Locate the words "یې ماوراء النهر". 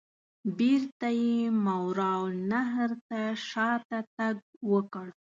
1.23-2.91